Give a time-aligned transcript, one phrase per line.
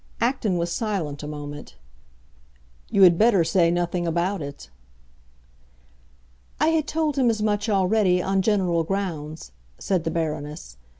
[0.19, 1.75] Acton was silent a moment.
[2.89, 4.71] "You had better say nothing about it."
[6.59, 10.77] "I had told him as much already, on general grounds," said the Baroness.